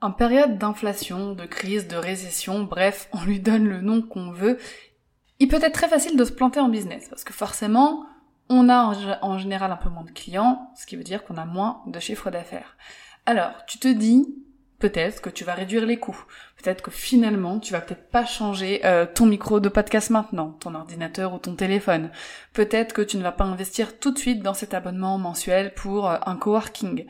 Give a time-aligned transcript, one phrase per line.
[0.00, 4.58] En période d'inflation, de crise, de récession, bref, on lui donne le nom qu'on veut,
[5.38, 8.04] il peut être très facile de se planter en business, parce que forcément,
[8.48, 11.44] on a en général un peu moins de clients, ce qui veut dire qu'on a
[11.44, 12.76] moins de chiffre d'affaires.
[13.26, 14.26] Alors, tu te dis,
[14.80, 16.24] peut-être que tu vas réduire les coûts.
[16.56, 20.74] Peut-être que finalement, tu vas peut-être pas changer euh, ton micro de podcast maintenant, ton
[20.74, 22.10] ordinateur ou ton téléphone.
[22.52, 26.10] Peut-être que tu ne vas pas investir tout de suite dans cet abonnement mensuel pour
[26.10, 27.06] euh, un coworking.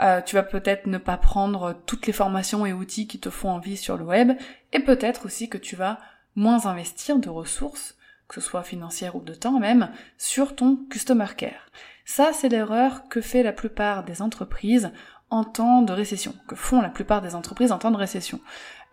[0.00, 3.50] Euh, tu vas peut-être ne pas prendre toutes les formations et outils qui te font
[3.50, 4.32] envie sur le web,
[4.72, 5.98] et peut-être aussi que tu vas
[6.34, 7.96] moins investir de ressources,
[8.28, 11.70] que ce soit financières ou de temps même, sur ton customer care.
[12.04, 14.92] Ça, c'est l'erreur que fait la plupart des entreprises
[15.30, 18.40] en temps de récession, que font la plupart des entreprises en temps de récession.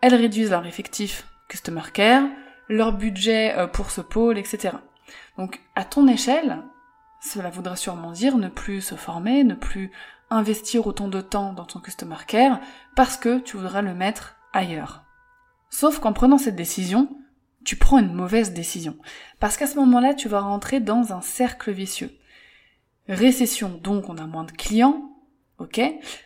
[0.00, 2.24] Elles réduisent leur effectif customer care,
[2.68, 4.76] leur budget euh, pour ce pôle, etc.
[5.38, 6.62] Donc, à ton échelle,
[7.20, 9.90] cela voudrait sûrement dire ne plus se former, ne plus
[10.30, 12.60] investir autant de temps dans ton customer care
[12.96, 15.04] parce que tu voudras le mettre ailleurs.
[15.70, 17.08] Sauf qu'en prenant cette décision,
[17.64, 18.96] tu prends une mauvaise décision.
[19.40, 22.10] Parce qu'à ce moment-là, tu vas rentrer dans un cercle vicieux.
[23.08, 25.13] Récession, donc on a moins de clients,
[25.58, 25.80] ok?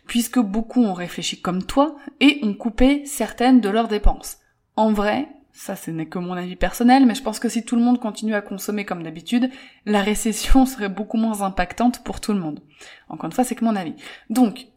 [0.07, 4.37] Puisque beaucoup ont réfléchi comme toi et ont coupé certaines de leurs dépenses.
[4.75, 7.75] En vrai, ça ce n'est que mon avis personnel, mais je pense que si tout
[7.75, 9.49] le monde continue à consommer comme d'habitude,
[9.85, 12.61] la récession serait beaucoup moins impactante pour tout le monde.
[13.09, 13.95] Encore une fois, c'est que mon avis.
[14.29, 14.67] Donc,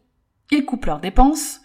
[0.51, 1.61] ils coupent leurs dépenses,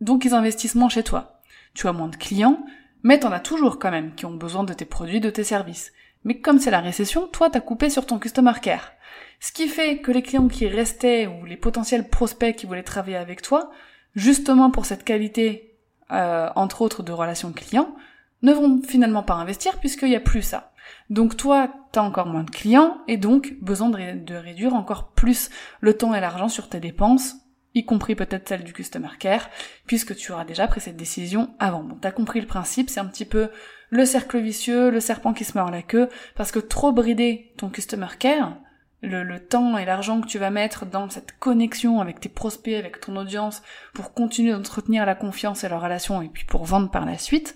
[0.00, 1.40] donc ils investissent moins chez toi.
[1.74, 2.64] Tu as moins de clients,
[3.02, 5.92] mais t'en as toujours quand même qui ont besoin de tes produits, de tes services.
[6.24, 8.92] Mais comme c'est la récession, toi t'as coupé sur ton customer care.
[9.40, 13.16] Ce qui fait que les clients qui restaient ou les potentiels prospects qui voulaient travailler
[13.16, 13.70] avec toi,
[14.14, 15.78] justement pour cette qualité,
[16.12, 17.94] euh, entre autres, de relation client,
[18.42, 20.72] ne vont finalement pas investir puisqu'il n'y a plus ça.
[21.08, 25.96] Donc toi, t'as encore moins de clients et donc besoin de, réduire encore plus le
[25.96, 27.36] temps et l'argent sur tes dépenses,
[27.74, 29.48] y compris peut-être celle du customer care,
[29.86, 31.82] puisque tu auras déjà pris cette décision avant.
[31.82, 33.50] Bon, t'as compris le principe, c'est un petit peu
[33.90, 37.68] le cercle vicieux, le serpent qui se mord la queue, parce que trop brider ton
[37.68, 38.56] customer care,
[39.02, 43.00] le, temps et l'argent que tu vas mettre dans cette connexion avec tes prospects, avec
[43.00, 43.62] ton audience,
[43.94, 47.54] pour continuer d'entretenir la confiance et la relation, et puis pour vendre par la suite,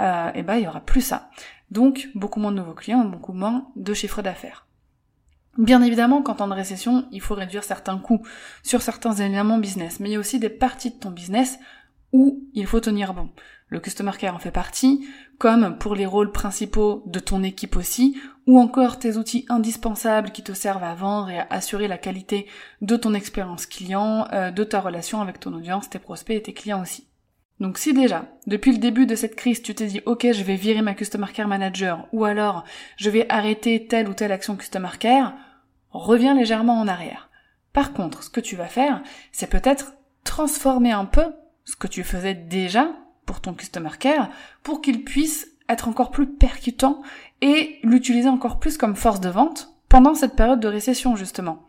[0.00, 1.30] euh, eh ben il y aura plus ça.
[1.70, 4.66] Donc beaucoup moins de nouveaux clients, beaucoup moins de chiffre d'affaires.
[5.58, 8.22] Bien évidemment, quand en récession, il faut réduire certains coûts
[8.62, 11.58] sur certains éléments business, mais il y a aussi des parties de ton business
[12.12, 13.30] où il faut tenir bon.
[13.68, 18.16] Le Customer Care en fait partie, comme pour les rôles principaux de ton équipe aussi,
[18.46, 22.46] ou encore tes outils indispensables qui te servent à vendre et à assurer la qualité
[22.80, 26.52] de ton expérience client, euh, de ta relation avec ton audience, tes prospects et tes
[26.52, 27.08] clients aussi.
[27.58, 30.56] Donc si déjà, depuis le début de cette crise, tu t'es dit ok je vais
[30.56, 32.64] virer ma Customer Care Manager ou alors
[32.96, 35.34] je vais arrêter telle ou telle action Customer Care,
[35.90, 37.30] reviens légèrement en arrière.
[37.72, 41.24] Par contre, ce que tu vas faire, c'est peut-être transformer un peu
[41.64, 42.90] ce que tu faisais déjà
[43.26, 44.30] pour ton customer care
[44.62, 47.02] pour qu'il puisse être encore plus percutant
[47.42, 51.66] et l'utiliser encore plus comme force de vente pendant cette période de récession justement.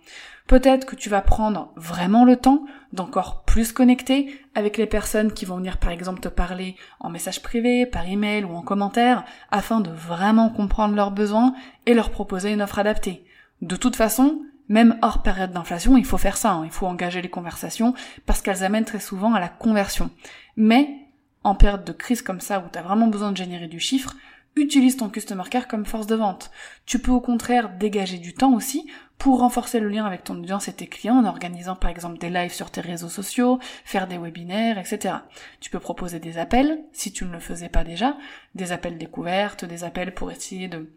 [0.47, 2.63] Peut-être que tu vas prendre vraiment le temps
[2.93, 7.41] d'encore plus connecter avec les personnes qui vont venir par exemple te parler en message
[7.41, 11.53] privé, par email ou en commentaire afin de vraiment comprendre leurs besoins
[11.85, 13.25] et leur proposer une offre adaptée.
[13.61, 16.65] De toute façon, même hors période d'inflation, il faut faire ça, hein.
[16.65, 17.93] il faut engager les conversations
[18.25, 20.11] parce qu'elles amènent très souvent à la conversion.
[20.55, 21.06] Mais
[21.47, 24.15] en période de crise comme ça où tu as vraiment besoin de générer du chiffre,
[24.57, 26.51] utilise ton customer care comme force de vente.
[26.85, 30.67] Tu peux au contraire dégager du temps aussi pour renforcer le lien avec ton audience
[30.67, 34.17] et tes clients en organisant par exemple des lives sur tes réseaux sociaux, faire des
[34.17, 35.15] webinaires, etc.
[35.61, 38.17] Tu peux proposer des appels, si tu ne le faisais pas déjà,
[38.53, 40.91] des appels découvertes, des appels pour essayer de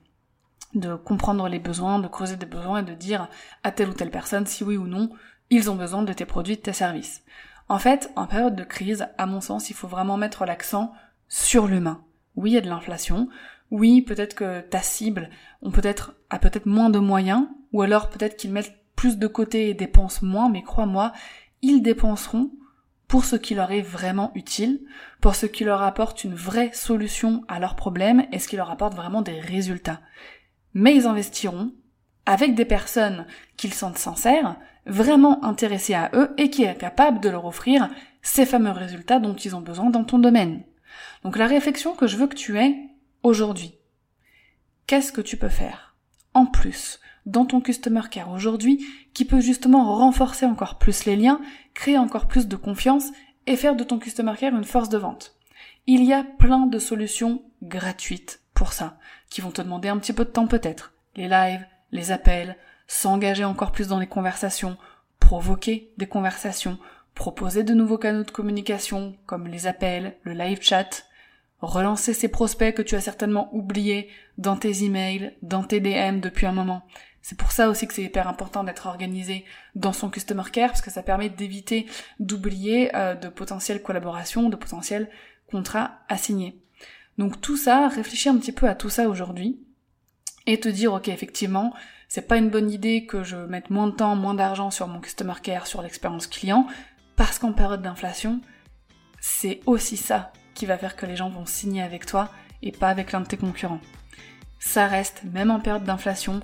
[0.74, 3.28] de comprendre les besoins, de creuser des besoins et de dire
[3.64, 5.10] à telle ou telle personne si oui ou non
[5.50, 7.24] ils ont besoin de tes produits, de tes services.
[7.70, 10.92] En fait, en période de crise, à mon sens, il faut vraiment mettre l'accent
[11.28, 12.02] sur l'humain.
[12.34, 13.28] Oui, il y a de l'inflation.
[13.70, 15.30] Oui, peut-être que ta cible
[15.62, 20.26] a peut-être moins de moyens, ou alors peut-être qu'ils mettent plus de côté et dépensent
[20.26, 21.12] moins, mais crois-moi,
[21.62, 22.50] ils dépenseront
[23.06, 24.80] pour ce qui leur est vraiment utile,
[25.20, 28.72] pour ce qui leur apporte une vraie solution à leurs problèmes et ce qui leur
[28.72, 30.00] apporte vraiment des résultats.
[30.74, 31.72] Mais ils investiront
[32.26, 33.26] avec des personnes
[33.56, 34.56] qu'ils sentent sincères,
[34.90, 37.88] vraiment intéressées à eux et qui est capable de leur offrir
[38.22, 40.64] ces fameux résultats dont ils ont besoin dans ton domaine.
[41.24, 42.76] Donc la réflexion que je veux que tu aies
[43.22, 43.74] aujourd'hui,
[44.86, 45.96] qu'est-ce que tu peux faire
[46.34, 48.84] en plus dans ton customer care aujourd'hui
[49.14, 51.40] qui peut justement renforcer encore plus les liens,
[51.74, 53.10] créer encore plus de confiance
[53.46, 55.36] et faire de ton customer care une force de vente?
[55.86, 58.98] Il y a plein de solutions gratuites pour ça,
[59.30, 60.92] qui vont te demander un petit peu de temps peut-être.
[61.16, 62.56] Les lives, les appels,
[62.90, 64.76] s'engager encore plus dans les conversations,
[65.20, 66.76] provoquer des conversations,
[67.14, 71.04] proposer de nouveaux canaux de communication comme les appels, le live chat,
[71.60, 74.08] relancer ces prospects que tu as certainement oubliés
[74.38, 76.82] dans tes emails, dans tes DM depuis un moment.
[77.22, 79.44] C'est pour ça aussi que c'est hyper important d'être organisé
[79.76, 81.86] dans son customer care parce que ça permet d'éviter
[82.18, 85.08] d'oublier euh, de potentielles collaborations, de potentiels
[85.48, 86.60] contrats à signer.
[87.18, 89.60] Donc tout ça, réfléchis un petit peu à tout ça aujourd'hui
[90.46, 91.72] et te dire ok effectivement
[92.10, 95.00] c'est pas une bonne idée que je mette moins de temps, moins d'argent sur mon
[95.00, 96.66] customer care, sur l'expérience client,
[97.14, 98.40] parce qu'en période d'inflation,
[99.20, 102.28] c'est aussi ça qui va faire que les gens vont signer avec toi
[102.62, 103.80] et pas avec l'un de tes concurrents.
[104.58, 106.40] Ça reste, même en période d'inflation,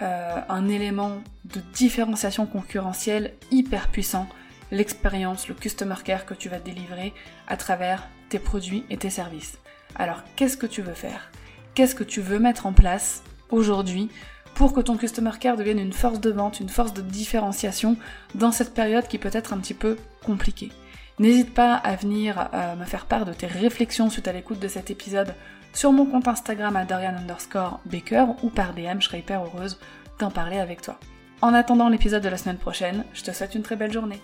[0.00, 4.28] euh, un élément de différenciation concurrentielle hyper puissant,
[4.70, 7.12] l'expérience, le customer care que tu vas délivrer
[7.48, 9.58] à travers tes produits et tes services.
[9.96, 11.32] Alors, qu'est-ce que tu veux faire?
[11.74, 14.08] Qu'est-ce que tu veux mettre en place aujourd'hui
[14.60, 17.96] pour que ton customer care devienne une force de vente, une force de différenciation
[18.34, 20.70] dans cette période qui peut être un petit peu compliquée
[21.18, 24.68] N'hésite pas à venir euh, me faire part de tes réflexions suite à l'écoute de
[24.68, 25.34] cet épisode
[25.72, 29.78] sur mon compte Instagram à Dorian underscore Baker ou par DM, je serai hyper heureuse
[30.18, 31.00] d'en parler avec toi.
[31.40, 34.20] En attendant l'épisode de la semaine prochaine, je te souhaite une très belle journée.